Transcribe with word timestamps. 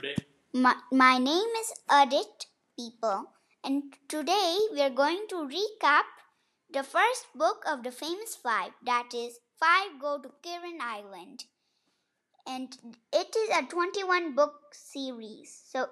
today? 0.00 0.14
My, 0.52 0.74
my 0.92 1.18
name 1.18 1.52
is 1.60 1.72
Adit 1.90 2.46
People, 2.78 3.26
and 3.64 3.82
today 4.08 4.58
we 4.72 4.80
are 4.82 4.90
going 4.90 5.26
to 5.30 5.36
recap 5.36 6.04
the 6.72 6.82
first 6.82 7.26
book 7.34 7.64
of 7.66 7.82
the 7.82 7.90
famous 7.90 8.36
five 8.36 8.72
that 8.84 9.10
is, 9.14 9.38
Five 9.58 10.00
Go 10.00 10.18
to 10.18 10.30
Kirrin 10.42 10.80
Island. 10.80 11.44
And 12.46 12.76
it 13.12 13.34
is 13.36 13.50
a 13.56 13.66
21 13.68 14.34
book 14.34 14.54
series. 14.72 15.62
So 15.70 15.88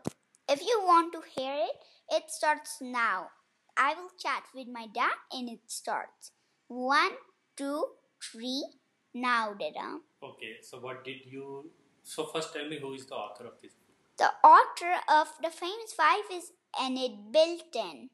if 0.49 0.61
you 0.61 0.81
want 0.85 1.13
to 1.13 1.21
hear 1.37 1.55
it, 1.55 1.77
it 2.11 2.31
starts 2.31 2.79
now. 2.81 3.29
I 3.77 3.95
will 3.95 4.11
chat 4.19 4.45
with 4.55 4.69
my 4.69 4.87
dad 4.95 5.17
and 5.33 5.51
it 5.51 5.61
starts. 5.67 6.31
One, 6.69 7.13
two, 7.57 7.85
three, 8.23 8.65
now, 9.13 9.55
Dada. 9.55 9.99
Okay, 10.23 10.57
so 10.63 10.79
what 10.79 11.05
did 11.05 11.27
you. 11.27 11.71
So, 12.03 12.27
first 12.27 12.53
tell 12.53 12.69
me 12.69 12.79
who 12.79 12.95
is 12.95 13.07
the 13.07 13.15
author 13.15 13.47
of 13.47 13.55
this 13.61 13.73
book. 13.73 13.86
The 14.19 14.31
author 14.43 14.95
of 15.09 15.29
the 15.43 15.51
famous 15.51 15.93
five 15.97 16.25
is 16.33 16.53
Enid 16.83 17.33
Blyton. 17.33 18.09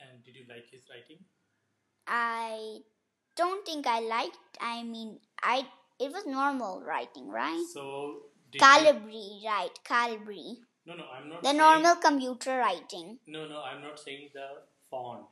And 0.00 0.22
did 0.24 0.34
you 0.36 0.44
like 0.48 0.66
his 0.70 0.82
writing? 0.88 1.24
I 2.06 2.78
don't 3.36 3.64
think 3.66 3.86
I 3.86 4.00
liked. 4.00 4.38
I 4.60 4.82
mean, 4.82 5.18
I 5.42 5.66
it 5.98 6.12
was 6.12 6.26
normal 6.26 6.82
writing, 6.82 7.28
right? 7.28 7.64
So, 7.72 8.22
did 8.50 8.60
you- 8.60 8.66
Calibri, 8.66 9.44
right? 9.44 9.74
Calibri, 9.84 10.56
No, 10.86 10.94
no, 10.94 11.04
I'm 11.14 11.28
not 11.28 11.42
the 11.42 11.48
saying, 11.48 11.58
normal 11.58 11.96
computer 11.96 12.56
writing. 12.58 13.18
No, 13.26 13.46
no, 13.46 13.62
I'm 13.62 13.82
not 13.82 13.98
saying 14.00 14.30
the 14.32 14.48
font. 14.90 15.26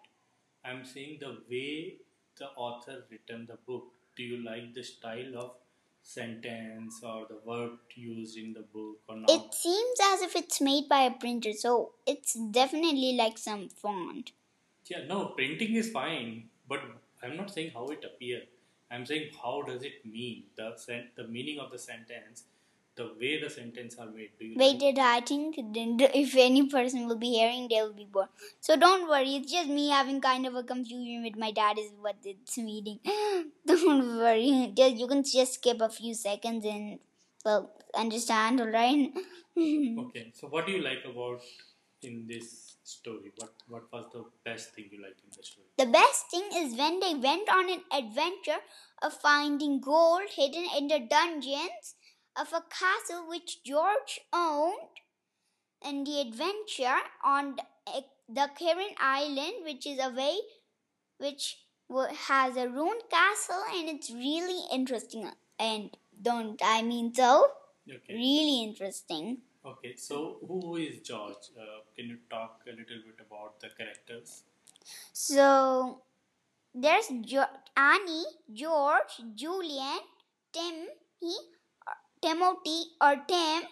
I'm 0.64 0.84
saying 0.84 1.18
the 1.20 1.38
way 1.50 1.96
the 2.36 2.48
author 2.50 3.06
written 3.10 3.46
the 3.46 3.56
book. 3.66 3.94
Do 4.16 4.22
you 4.22 4.44
like 4.44 4.74
the 4.74 4.82
style 4.82 5.36
of 5.38 5.56
sentence 6.08 7.00
or 7.02 7.26
the 7.28 7.38
word 7.44 7.72
used 7.94 8.36
in 8.38 8.52
the 8.54 8.64
book 8.74 8.96
or 9.08 9.16
not? 9.16 9.30
It 9.30 9.54
seems 9.54 9.98
as 10.12 10.22
if 10.22 10.34
it's 10.36 10.60
made 10.60 10.88
by 10.88 11.00
a 11.02 11.10
printer, 11.10 11.52
so 11.52 11.92
it's 12.06 12.32
definitely 12.34 13.14
like 13.14 13.36
some 13.36 13.68
font. 13.68 14.32
Yeah, 14.86 15.04
no, 15.06 15.26
printing 15.26 15.74
is 15.74 15.90
fine, 15.90 16.48
but 16.68 16.80
I'm 17.22 17.36
not 17.36 17.50
saying 17.52 17.72
how 17.74 17.86
it 17.88 18.04
appears. 18.04 18.48
I'm 18.90 19.04
saying 19.04 19.32
how 19.42 19.62
does 19.62 19.82
it 19.82 20.06
mean 20.06 20.44
the 20.56 20.68
sen- 20.76 21.10
the 21.14 21.26
meaning 21.28 21.58
of 21.58 21.70
the 21.70 21.78
sentence, 21.78 22.44
the 23.00 23.06
way 23.20 23.32
the 23.42 23.50
sentence 23.56 23.96
are 23.98 24.06
made. 24.18 24.30
Do 24.38 24.44
you 24.46 24.54
like- 24.58 24.80
Waited, 24.82 24.98
I 24.98 25.20
think 25.30 25.56
then 25.76 25.96
if 26.22 26.36
any 26.44 26.62
person 26.76 27.06
will 27.08 27.20
be 27.24 27.30
hearing, 27.38 27.66
they 27.72 27.80
will 27.82 27.96
be 28.00 28.06
bored. 28.16 28.28
So 28.60 28.76
don't 28.84 29.08
worry, 29.14 29.36
it's 29.36 29.52
just 29.52 29.68
me 29.78 29.88
having 29.96 30.20
kind 30.20 30.46
of 30.50 30.54
a 30.62 30.64
confusion 30.72 31.22
with 31.28 31.36
my 31.44 31.50
dad 31.60 31.78
is 31.84 31.90
what 32.06 32.16
it's 32.34 32.58
meaning. 32.58 33.00
don't 33.72 34.16
worry, 34.24 34.72
just 34.76 34.96
you 35.04 35.06
can 35.14 35.22
just 35.24 35.54
skip 35.60 35.80
a 35.80 35.88
few 36.00 36.14
seconds 36.14 36.64
and 36.74 36.98
well 37.44 37.70
understand, 37.94 38.60
alright? 38.60 39.12
Okay, 39.58 40.30
so 40.34 40.46
what 40.46 40.66
do 40.66 40.72
you 40.72 40.82
like 40.82 41.04
about 41.04 41.40
in 42.02 42.26
this 42.28 42.76
story? 42.84 43.32
What 43.38 43.52
what 43.68 43.92
was 43.92 44.04
the 44.12 44.24
best 44.44 44.74
thing 44.74 44.84
you 44.92 45.02
liked 45.02 45.20
in 45.24 45.30
the 45.36 45.42
story? 45.42 45.66
The 45.82 45.86
best 45.86 46.30
thing 46.30 46.44
is 46.60 46.76
when 46.78 47.00
they 47.00 47.14
went 47.14 47.48
on 47.48 47.68
an 47.76 47.82
adventure 48.00 48.60
of 49.02 49.12
finding 49.14 49.80
gold 49.80 50.30
hidden 50.36 50.66
in 50.78 50.86
the 50.86 51.00
dungeons 51.16 51.94
of 52.38 52.52
a 52.52 52.62
castle 52.70 53.28
which 53.28 53.62
George 53.64 54.20
owned, 54.32 54.78
and 55.84 56.06
the 56.06 56.20
adventure 56.20 57.00
on 57.24 57.56
the, 57.56 58.04
the 58.28 58.48
Kirrin 58.58 58.94
Island, 58.98 59.64
which 59.64 59.86
is 59.86 59.98
away, 60.04 60.36
which 61.18 61.58
has 62.28 62.56
a 62.56 62.68
ruined 62.68 63.02
castle, 63.10 63.62
and 63.74 63.88
it's 63.88 64.10
really 64.10 64.62
interesting. 64.72 65.30
And 65.58 65.90
don't 66.20 66.60
I 66.64 66.82
mean 66.82 67.14
so? 67.14 67.46
Okay. 67.88 68.14
Really 68.14 68.64
interesting. 68.64 69.38
Okay, 69.64 69.94
so 69.96 70.38
who 70.46 70.76
is 70.76 71.00
George? 71.00 71.50
Uh, 71.58 71.80
can 71.96 72.06
you 72.06 72.18
talk 72.30 72.60
a 72.66 72.70
little 72.70 73.02
bit 73.06 73.26
about 73.26 73.60
the 73.60 73.68
characters? 73.76 74.42
So 75.12 76.02
there's 76.74 77.08
jo- 77.22 77.44
Annie, 77.76 78.24
George, 78.52 79.20
Julian, 79.34 79.98
Tim, 80.52 80.86
he, 81.20 81.36
Timothy, 82.20 82.84
or 83.00 83.16
Tim. 83.26 83.62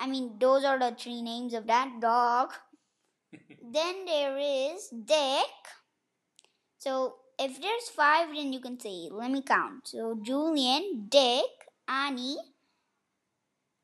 I 0.00 0.06
mean, 0.06 0.36
those 0.38 0.64
are 0.64 0.78
the 0.78 0.94
three 0.98 1.22
names 1.22 1.54
of 1.54 1.66
that 1.66 2.00
dog. 2.00 2.52
then 3.32 4.04
there 4.04 4.38
is 4.38 4.88
Dick. 4.88 5.52
So 6.78 7.16
if 7.38 7.60
there's 7.60 7.88
five, 7.88 8.28
then 8.34 8.52
you 8.52 8.60
can 8.60 8.78
say, 8.78 9.08
let 9.10 9.30
me 9.30 9.42
count. 9.42 9.88
So 9.88 10.18
Julian, 10.22 11.06
Dick, 11.08 11.44
Annie, 11.88 12.36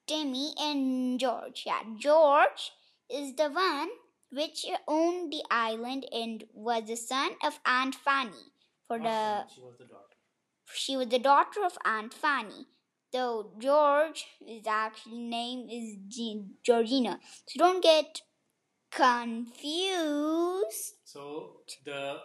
Timmy, 0.07 0.53
and 0.59 1.19
George. 1.19 1.65
Yeah, 1.67 1.83
George 1.99 2.73
is 3.09 3.35
the 3.35 3.49
one 3.51 3.89
which 4.33 4.65
owned 4.87 5.33
the 5.33 5.43
island 5.51 6.07
and 6.13 6.45
was 6.53 6.85
the 6.87 6.97
son 6.97 7.31
of 7.45 7.59
Aunt 7.67 7.95
Fanny. 7.95 8.53
For 8.87 8.99
the 8.99 9.45
she 9.55 9.61
was 9.61 9.77
the 9.79 9.85
daughter. 9.85 10.17
she 10.73 10.97
was 10.97 11.09
the 11.09 11.19
daughter 11.19 11.65
of 11.65 11.79
Aunt 11.85 12.13
Fanny. 12.13 12.67
Though 13.13 13.51
George 13.59 14.25
is 14.47 14.67
actually 14.67 15.19
name 15.19 15.69
is 15.69 15.97
Ge- 16.09 16.45
Georgina. 16.65 17.19
So 17.47 17.59
don't 17.59 17.83
get 17.83 18.23
confused. 18.91 19.55
So 21.05 21.63
the 21.85 22.19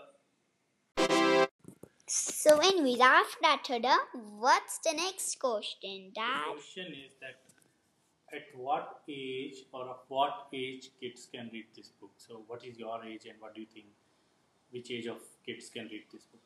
So 2.08 2.60
anyways, 2.60 3.00
after 3.00 3.38
that, 3.42 3.64
Tada, 3.66 3.96
what's 4.14 4.78
the 4.80 4.94
next 4.94 5.40
question, 5.40 6.12
Dad? 6.14 6.44
The 6.46 6.52
question 6.54 6.94
is 6.94 7.14
that 7.20 7.40
at 8.32 8.44
what 8.56 9.02
age 9.10 9.66
or 9.72 9.86
of 9.90 9.98
what 10.08 10.48
age 10.54 10.92
kids 11.00 11.28
can 11.34 11.50
read 11.52 11.66
this 11.76 11.90
book? 12.00 12.12
So, 12.18 12.44
what 12.48 12.64
is 12.66 12.78
your 12.78 13.04
age 13.04 13.26
and 13.26 13.40
what 13.40 13.56
do 13.56 13.62
you 13.62 13.68
think? 13.74 13.88
Which 14.72 14.92
age 14.92 15.08
of 15.08 15.18
kids 15.46 15.70
can 15.70 15.88
read 15.88 16.04
this 16.12 16.26
book? 16.26 16.42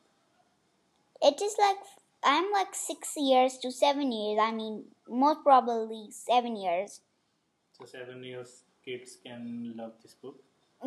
It 1.22 1.42
is 1.42 1.56
like 1.58 1.76
I'm 2.22 2.52
like 2.52 2.74
six 2.74 3.14
years 3.16 3.58
to 3.58 3.70
seven 3.70 4.12
years. 4.12 4.38
I 4.40 4.52
mean, 4.52 4.84
most 5.08 5.42
probably 5.42 6.08
seven 6.10 6.56
years. 6.56 7.00
So, 7.78 7.86
seven 7.86 8.22
years 8.22 8.62
kids 8.84 9.18
can 9.24 9.74
love 9.76 9.92
this 10.02 10.14
book. 10.14 10.36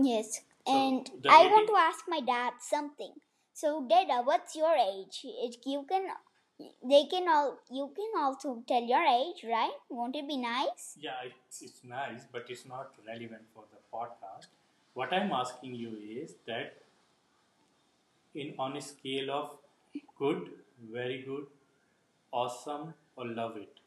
Yes, 0.01 0.41
So, 0.67 0.73
and 0.73 1.09
I 1.29 1.45
want 1.47 1.67
to 1.67 1.75
ask 1.75 2.05
my 2.07 2.19
dad 2.21 2.53
something. 2.59 3.13
So, 3.53 3.85
Dada, 3.87 4.21
what's 4.23 4.55
your 4.55 4.73
age? 4.75 5.25
You 5.65 5.85
can, 5.87 6.07
they 6.83 7.05
can 7.05 7.27
all, 7.29 7.59
you 7.71 7.91
can 7.95 8.11
also 8.23 8.63
tell 8.67 8.81
your 8.81 9.03
age, 9.03 9.43
right? 9.43 9.77
Won't 9.89 10.15
it 10.15 10.27
be 10.27 10.37
nice? 10.37 10.97
Yeah, 10.99 11.11
it's, 11.25 11.61
it's 11.61 11.83
nice, 11.83 12.25
but 12.31 12.45
it's 12.49 12.65
not 12.65 12.91
relevant 13.07 13.43
for 13.53 13.63
the 13.71 13.79
podcast. 13.95 14.47
What 14.95 15.13
I'm 15.13 15.31
asking 15.31 15.75
you 15.75 15.97
is 16.23 16.35
that 16.47 16.77
in 18.33 18.53
on 18.57 18.75
a 18.77 18.81
scale 18.81 19.29
of 19.31 19.51
good, 20.17 20.49
very 20.91 21.23
good, 21.23 21.45
awesome, 22.31 22.93
or 23.15 23.25
love 23.27 23.57
it. 23.57 23.79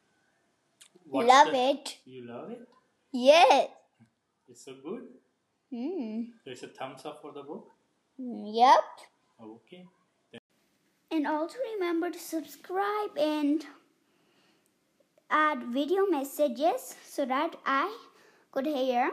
what's 1.08 1.28
Love 1.28 1.48
the- 1.52 1.70
it. 1.70 1.98
You 2.04 2.22
love 2.26 2.50
it? 2.50 2.68
Yes. 3.12 3.68
It's 4.48 4.64
so 4.64 4.74
good. 4.82 5.04
Hmm. 5.70 6.22
So 6.44 6.50
it's 6.50 6.62
a 6.62 6.68
thumbs 6.68 7.04
up 7.04 7.20
for 7.22 7.32
the 7.32 7.42
book. 7.42 7.70
Yep. 8.18 8.84
Okay. 9.42 9.84
And 11.10 11.26
also 11.26 11.58
remember 11.74 12.10
to 12.10 12.18
subscribe 12.18 13.16
and 13.16 13.64
add 15.30 15.62
video 15.64 16.06
messages 16.06 16.94
so 17.04 17.24
that 17.26 17.56
I 17.64 17.96
could 18.52 18.66
hear 18.66 19.12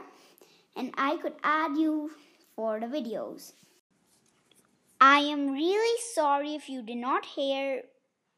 and 0.76 0.92
I 0.98 1.18
could 1.18 1.34
add 1.44 1.78
you 1.78 2.12
for 2.56 2.80
the 2.80 2.88
videos. 2.88 3.54
I 5.06 5.20
am 5.20 5.52
really 5.52 5.98
sorry 6.16 6.56
if 6.56 6.70
you 6.70 6.82
did 6.82 6.96
not 6.96 7.26
hear 7.26 7.84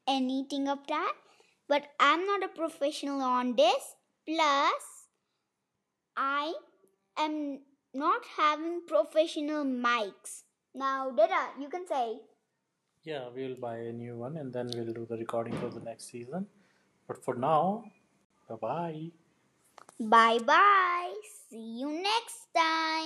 anything 0.07 0.67
of 0.67 0.79
that, 0.87 1.13
but 1.67 1.83
I'm 1.99 2.25
not 2.25 2.43
a 2.43 2.47
professional 2.47 3.21
on 3.21 3.55
this. 3.55 3.93
Plus, 4.27 4.85
I 6.17 6.53
am 7.19 7.59
not 7.93 8.21
having 8.35 8.81
professional 8.87 9.63
mics. 9.63 10.41
Now, 10.73 11.11
Dada, 11.11 11.49
you 11.59 11.69
can 11.69 11.85
say. 11.87 12.17
Yeah, 13.03 13.29
we'll 13.35 13.57
buy 13.57 13.77
a 13.77 13.91
new 13.91 14.17
one 14.17 14.37
and 14.37 14.51
then 14.51 14.71
we'll 14.73 14.91
do 14.91 15.05
the 15.07 15.17
recording 15.17 15.53
for 15.57 15.69
the 15.69 15.81
next 15.81 16.09
season. 16.09 16.47
But 17.07 17.23
for 17.23 17.35
now, 17.35 17.83
bye 18.49 18.55
bye. 18.55 19.11
Bye 19.99 20.39
bye. 20.39 21.13
See 21.47 21.77
you 21.81 21.91
next 21.91 22.47
time. 22.57 23.05